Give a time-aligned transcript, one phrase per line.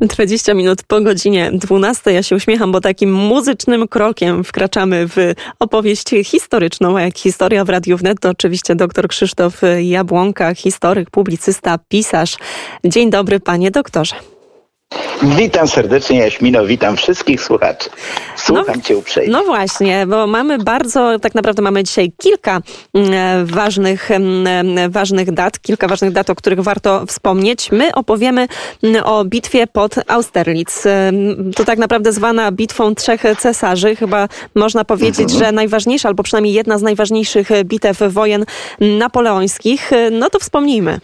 [0.00, 2.12] 20 minut po godzinie 12.
[2.12, 5.16] Ja się uśmiecham, bo takim muzycznym krokiem wkraczamy w
[5.58, 6.96] opowieść historyczną.
[6.96, 12.36] A jak historia w Radiu Wnet, to oczywiście dr Krzysztof Jabłonka, historyk, publicysta, pisarz.
[12.84, 14.37] Dzień dobry, panie doktorze.
[15.22, 17.90] Witam serdecznie Jaśmino, witam wszystkich słuchaczy.
[18.36, 19.32] Słucham no, cię uprzejmie.
[19.32, 22.60] No właśnie, bo mamy bardzo, tak naprawdę mamy dzisiaj kilka
[22.94, 27.72] mm, ważnych, mm, ważnych dat, kilka ważnych dat, o których warto wspomnieć.
[27.72, 28.48] My opowiemy
[28.82, 30.84] mm, o bitwie pod Austerlitz.
[31.56, 33.96] To tak naprawdę zwana bitwą trzech cesarzy.
[33.96, 35.38] Chyba można powiedzieć, mhm.
[35.38, 38.44] że najważniejsza, albo przynajmniej jedna z najważniejszych bitew wojen
[38.80, 39.90] napoleońskich.
[40.10, 41.00] No to wspomnijmy.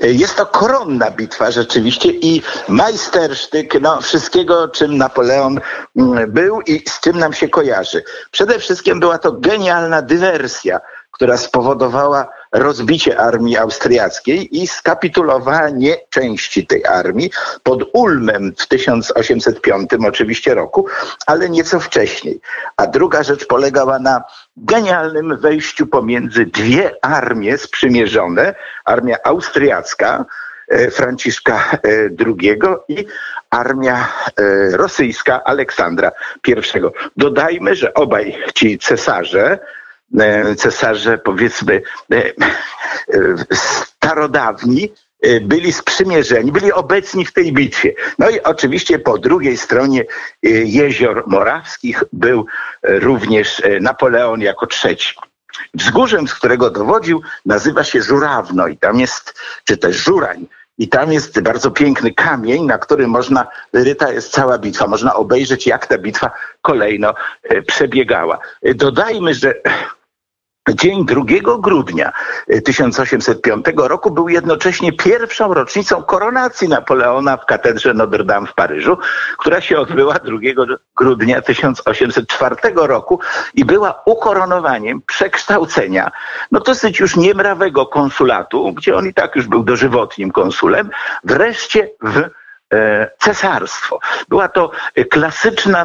[0.00, 5.60] Jest to koronna bitwa rzeczywiście i majstersztyk no, wszystkiego, czym Napoleon
[5.96, 8.04] mm, był i z czym nam się kojarzy.
[8.30, 16.86] Przede wszystkim była to genialna dywersja, która spowodowała rozbicie armii austriackiej i skapitulowanie części tej
[16.86, 17.30] armii
[17.62, 20.86] pod Ulmem w 1805 oczywiście roku,
[21.26, 22.40] ale nieco wcześniej.
[22.76, 24.24] A druga rzecz polegała na
[24.56, 28.54] genialnym wejściu pomiędzy dwie armie sprzymierzone,
[28.84, 30.24] armia austriacka,
[30.68, 31.78] e, Franciszka
[32.26, 32.56] II e,
[32.88, 33.06] i
[33.50, 36.12] armia e, rosyjska Aleksandra
[36.48, 36.54] I.
[37.16, 39.58] Dodajmy, że obaj ci cesarze
[40.56, 42.32] cesarze, powiedzmy, e, e,
[43.52, 44.92] starodawni,
[45.40, 47.94] byli sprzymierzeni, byli obecni w tej bitwie.
[48.18, 50.04] No i oczywiście po drugiej stronie
[50.64, 52.46] jezior morawskich był
[52.82, 55.14] również Napoleon jako trzeci.
[55.74, 60.46] Wzgórzem, z którego dowodził, nazywa się Żurawno i tam jest, czy też Żurań,
[60.78, 64.86] i tam jest bardzo piękny kamień, na którym można, wyryta jest cała bitwa.
[64.86, 66.30] Można obejrzeć, jak ta bitwa
[66.62, 67.14] kolejno
[67.66, 68.38] przebiegała.
[68.74, 69.54] Dodajmy, że
[70.74, 71.22] Dzień 2
[71.58, 72.12] grudnia
[72.64, 78.98] 1805 roku był jednocześnie pierwszą rocznicą koronacji Napoleona w katedrze Notre Dame w Paryżu,
[79.38, 80.38] która się odbyła 2
[80.96, 83.20] grudnia 1804 roku
[83.54, 86.10] i była ukoronowaniem przekształcenia
[86.52, 90.90] no dosyć już niemrawego konsulatu, gdzie on i tak już był dożywotnim konsulem,
[91.24, 92.45] wreszcie w E,
[93.18, 93.98] cesarstwo.
[94.28, 94.70] Była to
[95.10, 95.84] klasyczna,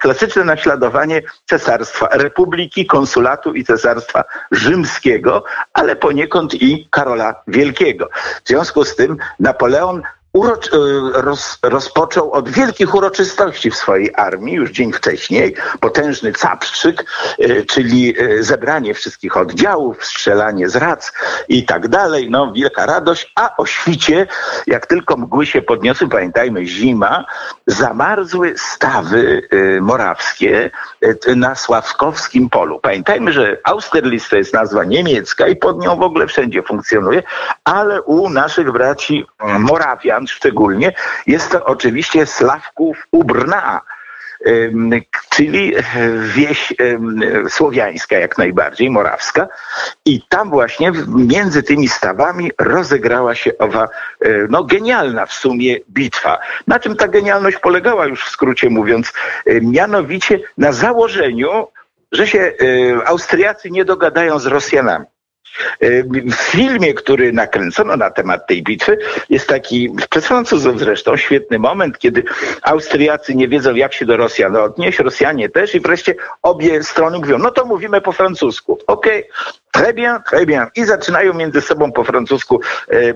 [0.00, 8.08] klasyczne naśladowanie cesarstwa, republiki, konsulatu i cesarstwa rzymskiego, ale poniekąd i Karola Wielkiego.
[8.44, 10.78] W związku z tym Napoleon urocz, e,
[11.22, 15.54] roz, rozpoczął od wielkich uroczystości w swojej armii już dzień wcześniej.
[15.80, 17.04] Potężny capstrzyk,
[17.38, 21.12] e, czyli e, zebranie wszystkich oddziałów, strzelanie z rac
[21.48, 22.30] i tak dalej.
[22.30, 23.32] No, wielka radość.
[23.34, 24.26] A o świcie,
[24.66, 27.24] jak tylko mgły się podniosły, pamiętajmy, zima,
[27.66, 29.48] zamarzły stawy
[29.80, 30.70] morawskie
[31.36, 32.80] na Sławkowskim polu.
[32.80, 37.22] Pamiętajmy, że Austerlitz to jest nazwa niemiecka i pod nią w ogóle wszędzie funkcjonuje,
[37.64, 39.26] ale u naszych braci
[39.58, 40.92] Morawian szczególnie,
[41.26, 43.80] jest to oczywiście Sławków Ubrna,
[45.30, 45.74] czyli
[46.34, 46.72] wieś
[47.48, 49.48] słowiańska jak najbardziej, morawska.
[50.04, 53.88] I tam właśnie między tymi stawami rozegrała się owa
[54.20, 56.38] e, no, genialna w sumie bitwa.
[56.66, 59.12] Na czym ta genialność polegała już w skrócie mówiąc?
[59.46, 61.68] E, mianowicie na założeniu,
[62.12, 62.52] że się e,
[63.08, 65.06] Austriacy nie dogadają z Rosjanami.
[66.26, 68.98] W filmie, który nakręcono na temat tej bitwy,
[69.30, 72.24] jest taki przed Francuzów zresztą świetny moment, kiedy
[72.62, 77.38] Austriacy nie wiedzą, jak się do Rosjan odnieść, Rosjanie też i wreszcie obie strony mówią,
[77.38, 78.78] no to mówimy po francusku.
[78.86, 80.70] Okej, okay, Très bien, très bien.
[80.76, 82.60] I zaczynają między sobą po francusku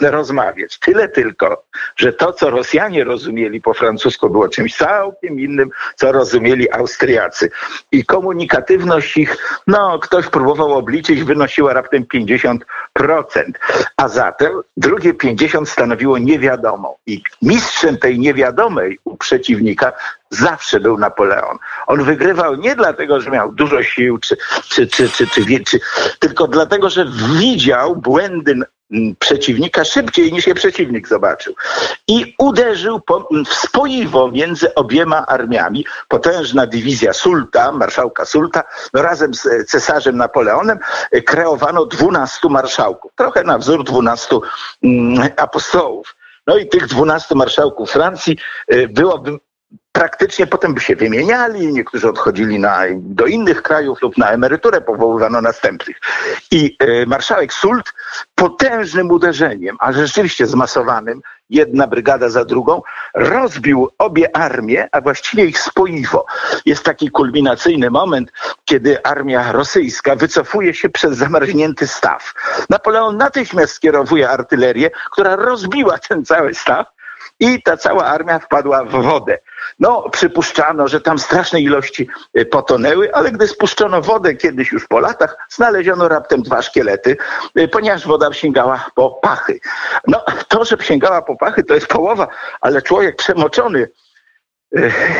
[0.00, 0.78] e, rozmawiać.
[0.78, 1.64] Tyle tylko,
[1.96, 7.50] że to, co Rosjanie rozumieli po francusku, było czymś całkiem innym, co rozumieli Austriacy.
[7.92, 12.58] I komunikatywność ich, no, ktoś próbował obliczyć, wynosiła raptem 50%.
[13.96, 16.94] A zatem drugie 50 stanowiło niewiadomą.
[17.06, 19.92] I mistrzem tej niewiadomej u przeciwnika
[20.30, 21.58] zawsze był Napoleon.
[21.86, 24.36] On wygrywał nie dlatego, że miał dużo sił, czy,
[24.68, 25.80] czy, czy, czy,
[26.18, 27.06] tylko dlatego, że
[27.38, 28.60] widział błędy
[29.18, 31.54] przeciwnika szybciej niż je przeciwnik zobaczył.
[32.08, 35.86] I uderzył po, w spoiwo między obiema armiami.
[36.08, 38.64] Potężna dywizja Sulta, marszałka Sulta,
[38.94, 40.78] no razem z cesarzem Napoleonem
[41.26, 43.12] kreowano dwunastu marszałków.
[43.16, 44.42] Trochę na wzór dwunastu
[45.36, 46.16] apostołów.
[46.46, 48.36] No i tych dwunastu marszałków Francji
[48.72, 49.38] y, byłoby
[50.00, 55.40] praktycznie potem by się wymieniali, niektórzy odchodzili na, do innych krajów lub na emeryturę powoływano
[55.40, 56.00] następnych.
[56.50, 57.92] I e, marszałek Sult
[58.34, 61.20] potężnym uderzeniem, a rzeczywiście zmasowanym,
[61.50, 62.82] jedna brygada za drugą,
[63.14, 66.26] rozbił obie armie, a właściwie ich spoiwo.
[66.66, 68.32] Jest taki kulminacyjny moment,
[68.64, 72.34] kiedy armia rosyjska wycofuje się przez zamarznięty staw.
[72.70, 76.86] Napoleon natychmiast skierowuje artylerię, która rozbiła ten cały staw,
[77.40, 79.38] i ta cała armia wpadła w wodę.
[79.78, 82.08] No, przypuszczano, że tam straszne ilości
[82.38, 87.16] y, potonęły, ale gdy spuszczono wodę kiedyś już po latach, znaleziono raptem dwa szkielety,
[87.58, 89.60] y, ponieważ woda sięgała po pachy.
[90.06, 92.28] No, to, że sięgała po pachy, to jest połowa,
[92.60, 93.88] ale człowiek przemoczony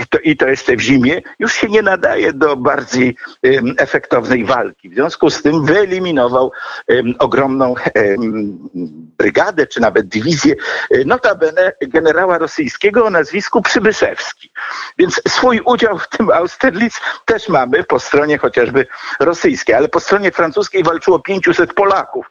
[0.08, 4.88] to, i to jest w zimie, już się nie nadaje do bardziej um, efektownej walki.
[4.88, 6.52] W związku z tym wyeliminował
[6.88, 8.58] um, ogromną um,
[9.20, 10.55] brygadę, czy nawet dywizję,
[11.06, 14.52] notabene generała rosyjskiego o nazwisku Przybyszewski.
[14.99, 18.87] Więc swój udział w tym Austerlitz też mamy po stronie chociażby
[19.20, 22.26] rosyjskiej, ale po stronie francuskiej walczyło 500 Polaków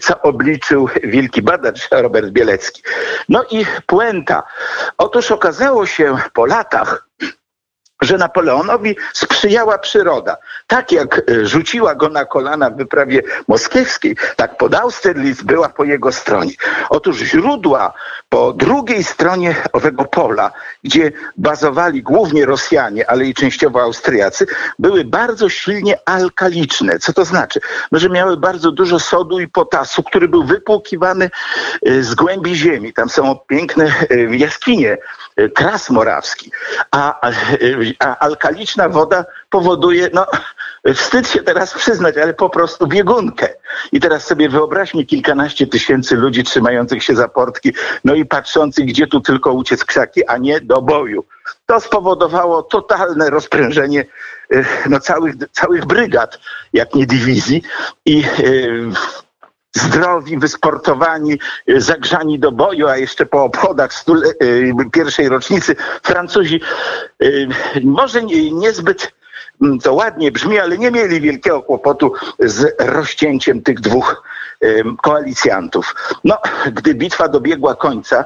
[0.00, 2.82] co obliczył wielki badacz Robert Bielecki.
[3.28, 4.42] No i puenta.
[4.98, 7.08] Otóż okazało się po latach,
[8.04, 10.36] że Napoleonowi sprzyjała przyroda.
[10.66, 15.84] Tak jak e, rzuciła go na kolana w wyprawie moskiewskiej, tak pod Austerlitz była po
[15.84, 16.52] jego stronie.
[16.90, 17.92] Otóż źródła
[18.28, 20.52] po drugiej stronie owego pola,
[20.84, 24.46] gdzie bazowali głównie Rosjanie, ale i częściowo Austriacy,
[24.78, 26.98] były bardzo silnie alkaliczne.
[26.98, 27.60] Co to znaczy?
[27.92, 31.30] No, że miały bardzo dużo sodu i potasu, który był wypłukiwany
[31.86, 32.92] e, z głębi ziemi.
[32.92, 34.98] Tam są piękne e, jaskinie,
[35.54, 36.50] kras morawski.
[36.90, 37.30] A
[37.98, 40.26] a alkaliczna woda powoduje, no
[40.94, 43.48] wstyd się teraz przyznać, ale po prostu biegunkę.
[43.92, 49.06] I teraz sobie wyobraźmy kilkanaście tysięcy ludzi trzymających się za portki, no i patrzących, gdzie
[49.06, 51.24] tu tylko uciec krzaki, a nie do boju.
[51.66, 54.04] To spowodowało totalne rozprężenie
[54.50, 56.38] e, no, całych, całych brygad,
[56.72, 57.62] jak nie dywizji.
[58.06, 58.90] I yy,
[59.74, 61.38] zdrowi, wysportowani,
[61.68, 66.60] y, zagrzani do boju, a jeszcze po obchodach stule, y, pierwszej rocznicy Francuzi
[67.22, 67.48] y,
[67.84, 68.22] może
[68.52, 69.12] niezbyt
[69.62, 74.22] mm, to ładnie brzmi, ale nie mieli wielkiego kłopotu z rozcięciem tych dwóch
[75.02, 75.94] koalicjantów.
[76.24, 76.38] No,
[76.72, 78.24] gdy bitwa dobiegła końca,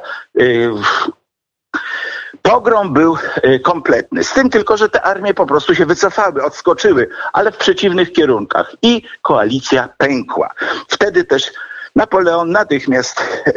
[2.48, 4.24] Pogrom był e, kompletny.
[4.24, 8.76] Z tym tylko, że te armie po prostu się wycofały, odskoczyły, ale w przeciwnych kierunkach
[8.82, 10.54] i koalicja pękła.
[10.88, 11.52] Wtedy też
[11.96, 13.52] Napoleon natychmiast e,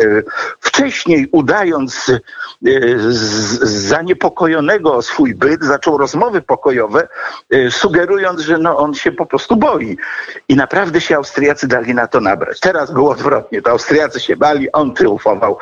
[0.59, 2.19] wcześniej udając e,
[3.61, 7.07] zaniepokojonego o swój byt, zaczął rozmowy pokojowe,
[7.69, 9.97] sugerując, że no on się po prostu boi.
[10.47, 12.59] I naprawdę się Austriacy dali na to nabrać.
[12.59, 13.61] Teraz było odwrotnie.
[13.61, 15.57] To Austriacy się bali, on triumfował.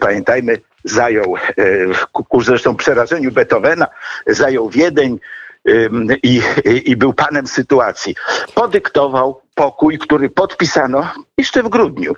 [0.00, 1.42] Pamiętajmy, zajął, e,
[2.12, 3.86] ku zresztą przerażeniu Beethovena,
[4.26, 5.18] zajął Wiedeń
[6.22, 6.42] i,
[6.84, 8.14] i był panem sytuacji.
[8.54, 11.08] Podyktował pokój, który podpisano
[11.38, 12.14] jeszcze w grudniu.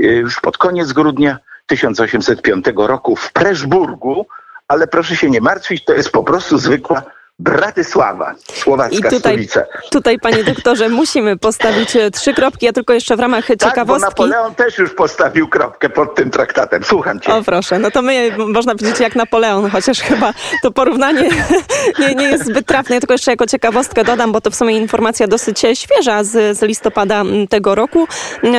[0.00, 4.26] E, już pod koniec grudnia 1805 roku w Preszburgu,
[4.68, 7.02] ale proszę się nie martwić, to jest po prostu zwykła
[7.40, 9.62] Bratysława, słowacka I tutaj, stolica.
[9.90, 12.66] Tutaj, panie doktorze, musimy postawić e, trzy kropki.
[12.66, 14.14] Ja tylko jeszcze w ramach tak, ciekawostki...
[14.16, 16.84] bo Napoleon też już postawił kropkę pod tym traktatem.
[16.84, 17.34] Słucham cię.
[17.34, 21.28] O proszę, no to my, można powiedzieć, jak Napoleon, chociaż chyba to porównanie
[22.00, 22.94] nie, nie jest zbyt trafne.
[22.94, 26.62] Ja tylko jeszcze jako ciekawostkę dodam, bo to w sumie informacja dosyć świeża z, z
[26.62, 28.08] listopada tego roku,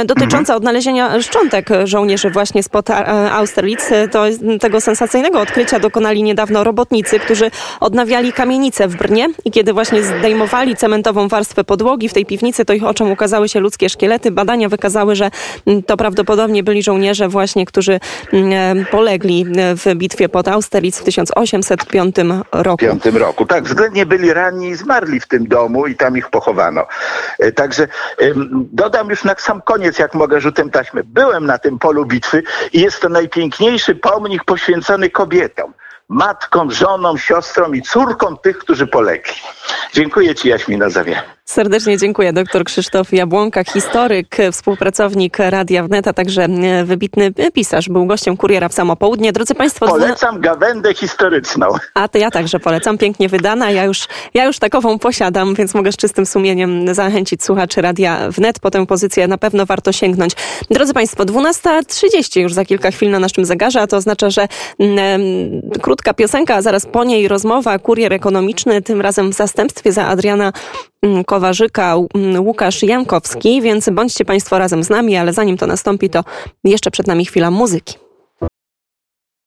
[0.05, 0.57] dotycząca mhm.
[0.57, 2.89] odnalezienia szczątek żołnierzy właśnie spod
[3.31, 3.89] Austerlitz.
[4.11, 4.23] To
[4.61, 10.75] tego sensacyjnego odkrycia dokonali niedawno robotnicy, którzy odnawiali kamienice w Brnie i kiedy właśnie zdejmowali
[10.75, 14.31] cementową warstwę podłogi w tej piwnicy, to ich oczom ukazały się ludzkie szkielety.
[14.31, 15.31] Badania wykazały, że
[15.65, 17.99] mm, to prawdopodobnie byli żołnierze właśnie, którzy
[18.33, 19.45] mm, polegli
[19.75, 22.15] w bitwie pod Austerlitz w 1805
[22.51, 22.77] roku.
[22.77, 23.45] 5 roku.
[23.45, 26.87] Tak, względnie byli ranni i zmarli w tym domu i tam ich pochowano.
[27.39, 27.87] E, także
[28.51, 31.03] dodam już na sam koniec, jak mogę rzutem taśmy.
[31.03, 35.73] Byłem na tym polu bitwy i jest to najpiękniejszy pomnik poświęcony kobietom
[36.09, 39.33] matkom, żonom, siostrom i córkom tych, którzy polegli.
[39.93, 41.39] Dziękuję Ci, Jaśmina, za wiele.
[41.45, 42.33] Serdecznie dziękuję.
[42.33, 46.47] Doktor Krzysztof Jabłonka, historyk, współpracownik Radia Wnet, a także
[46.85, 47.89] wybitny pisarz.
[47.89, 49.31] Był gościem Kuriera w samo południe.
[49.31, 49.87] Drodzy Państwo...
[49.87, 51.67] Polecam gawędę historyczną.
[51.93, 52.97] A to ja także polecam.
[52.97, 53.71] Pięknie wydana.
[53.71, 58.59] Ja już, ja już takową posiadam, więc mogę z czystym sumieniem zachęcić słuchaczy Radia Wnet.
[58.59, 60.33] Po tę pozycję na pewno warto sięgnąć.
[60.71, 64.47] Drodzy Państwo, 12.30 już za kilka chwil na naszym zegarze, a to oznacza, że
[64.79, 65.01] mm,
[65.81, 67.79] krótka piosenka, a zaraz po niej rozmowa.
[67.79, 70.53] Kurier ekonomiczny, tym razem w zastępstwie za Adriana
[71.01, 76.09] Mm, Kowarzyka, mm, Łukasz Jankowski, więc bądźcie Państwo razem z nami, ale zanim to nastąpi,
[76.09, 76.23] to
[76.63, 78.08] jeszcze przed nami chwila muzyki.